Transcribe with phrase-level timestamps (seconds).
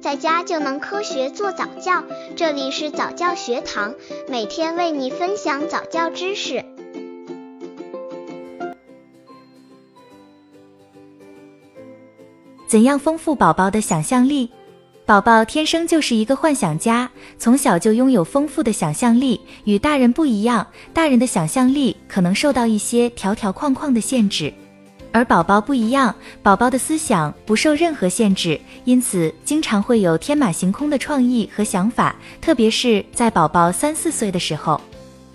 [0.00, 2.02] 在家就能科学做早教。
[2.34, 3.94] 这里是早教学堂，
[4.28, 6.64] 每天为你分享早教知识。
[12.66, 14.48] 怎样丰富宝宝的想象力？
[15.04, 19.38] 宝宝天生就是一个幻想家，从小就拥有丰富的想象力。
[19.64, 24.54] 与大人不一样，大人的想象力可能受到一些条条框框的限制，
[25.12, 32.14] 而宝宝不一样，宝宝的思想不受任何限制，因此经常会有天马行空的创意和想法。
[32.40, 34.80] 特别是在宝宝三四岁的时候，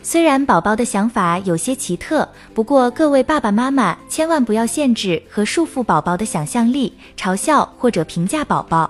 [0.02, 8.90] 虽然宝宝的想法有些奇特，不过各位爸爸妈妈千万不要限制和束缚宝宝的想象力，嘲笑或者评价宝宝。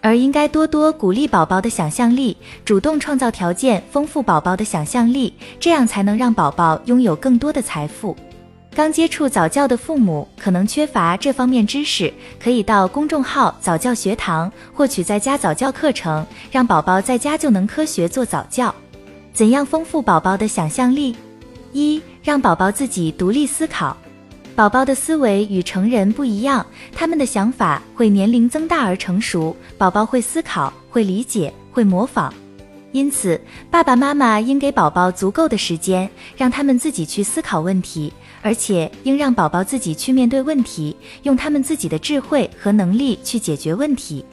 [0.00, 8.16] 而应该多多鼓励宝宝的想象力，主动创造条件，丰富宝宝的想象力，这样才能让宝宝拥有更多的财富。
[8.78, 18.72] 刚接触早教的父母可能缺乏这方面知识，可以到公众号早教学堂获取在家早教课程，让宝宝在家就能科学做早教。
[19.32, 21.16] 怎样丰富宝宝的想象力？
[21.72, 23.96] 一，让宝宝自己独立思考。
[24.54, 26.64] 宝宝的思维与成人不一样，
[26.94, 29.56] 他们的想法会年龄增大而成熟。
[29.76, 32.32] 宝宝会思考，会理解，会模仿，
[32.92, 33.40] 因此
[33.72, 44.24] 爸爸妈妈应给宝宝足够的时间，让他们自己去思考问题，而且应让宝宝自己去面对问题，用他们自己的智慧和能力去解决问题。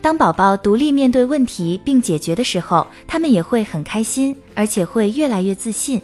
[0.00, 6.00] 当宝宝独立面对问题并解决的时候，他们也会很开心，而且会越来越自信。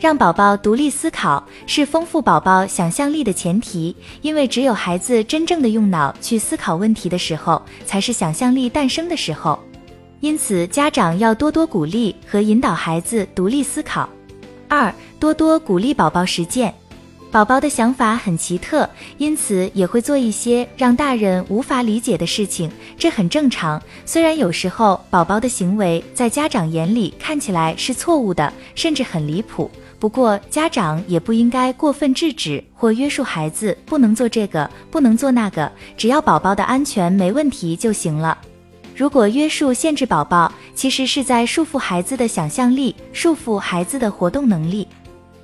[0.00, 9.58] 让宝宝独立思考是丰富宝宝想象力的前提，因为只有孩子真正的用脑去思考问题的时候，才是想象力诞生的时候。
[10.20, 14.08] 因此，家长要多多鼓励和引导孩子独立思考。
[14.68, 16.74] 二，多多鼓励宝宝实践。
[17.30, 23.80] 宝宝的想法很奇特，因此也会做一些让大人无法理解的事情，这很正常。
[24.06, 29.70] 虽然有时候宝宝的行为在家长眼里看起来是错误的，甚至很离谱。
[29.98, 38.38] 不过，家长也不应该过分制止或约束孩子，不能做这个，不能做那个，只要宝宝的安全没问题就行了。
[38.96, 44.88] 如果约束限制宝宝，其实是在束缚孩子的想象力，束缚孩子的活动能力。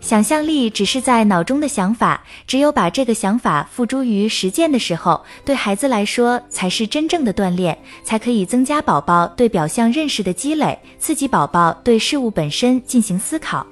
[0.04, 13.66] 想象力只是在脑中的想法，只有把这个想法付诸于实践的时候，对孩子来说才是真正的锻炼，才可以增加宝宝对表象认识的积累，刺激宝宝对事物本身进行思考。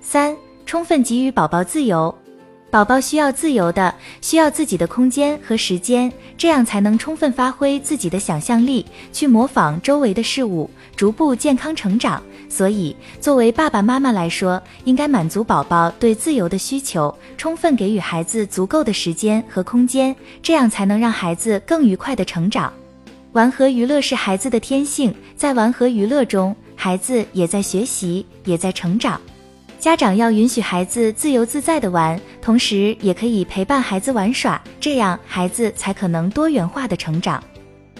[0.00, 2.16] 三、充分给予宝宝自由，
[2.72, 12.22] 宝宝需要自由的，需要自己的空间和时间，这样才能充分发挥自己的想象力，去模仿周围的事物，逐步健康成长。
[12.48, 22.72] 所以，作为爸爸妈妈来说，应该满足宝宝对自由的需求，充分给予孩子足够的时间和空间，这样才能让孩子更愉快的成长。
[23.32, 29.20] 玩和娱乐是孩子的天性，在玩和娱乐中，孩子也在学习，也在成长。
[29.82, 37.42] 家长要允许孩子自由自在的玩，同时也可以陪伴孩子玩耍，这样孩子才可能多元化的成长。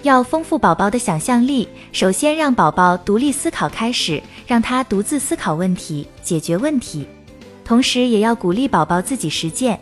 [0.03, 7.05] 要丰富宝宝的想象力，首先让宝宝独立思考开始，让他独自思考问题，解决问题，
[7.65, 9.81] 同时也要鼓励宝宝自己实践。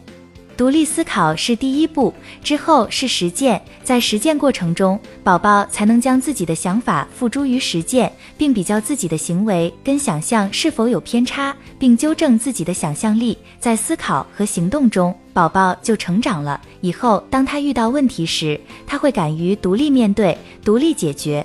[0.61, 2.13] 独立思考是第一步，
[2.45, 3.59] 之后是实践。
[3.83, 13.39] 在实践过程中，宝宝才能将自己的想法付诸于实践，并比较自己的行为跟想象是否有偏差，并纠正自己的想象力。
[13.59, 16.61] 在思考和行动中，宝宝就成长了。
[16.83, 21.43] 以后当他遇到问题时，他会敢于独立面对、独立解决。